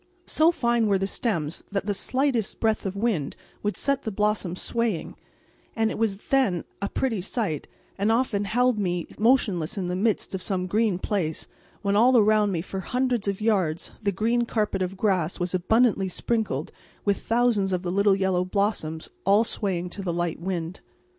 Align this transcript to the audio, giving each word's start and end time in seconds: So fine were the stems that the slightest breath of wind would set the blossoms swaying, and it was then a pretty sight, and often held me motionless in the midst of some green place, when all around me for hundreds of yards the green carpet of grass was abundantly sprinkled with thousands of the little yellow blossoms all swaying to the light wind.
So 0.25 0.51
fine 0.51 0.87
were 0.87 0.97
the 0.97 1.05
stems 1.05 1.63
that 1.71 1.85
the 1.85 1.93
slightest 1.93 2.59
breath 2.59 2.87
of 2.87 2.95
wind 2.95 3.35
would 3.61 3.77
set 3.77 4.01
the 4.01 4.11
blossoms 4.11 4.59
swaying, 4.59 5.15
and 5.75 5.91
it 5.91 5.97
was 5.99 6.17
then 6.17 6.63
a 6.81 6.89
pretty 6.89 7.21
sight, 7.21 7.67
and 7.99 8.11
often 8.11 8.45
held 8.45 8.79
me 8.79 9.05
motionless 9.19 9.77
in 9.77 9.89
the 9.89 9.95
midst 9.95 10.33
of 10.33 10.41
some 10.41 10.65
green 10.65 10.97
place, 10.97 11.47
when 11.83 11.95
all 11.95 12.17
around 12.17 12.51
me 12.51 12.63
for 12.63 12.79
hundreds 12.79 13.27
of 13.27 13.41
yards 13.41 13.91
the 14.01 14.11
green 14.11 14.47
carpet 14.47 14.81
of 14.81 14.97
grass 14.97 15.39
was 15.39 15.53
abundantly 15.53 16.07
sprinkled 16.07 16.71
with 17.05 17.19
thousands 17.21 17.71
of 17.71 17.83
the 17.83 17.91
little 17.91 18.15
yellow 18.15 18.43
blossoms 18.43 19.07
all 19.23 19.43
swaying 19.43 19.87
to 19.91 20.01
the 20.01 20.11
light 20.11 20.39
wind. 20.39 20.79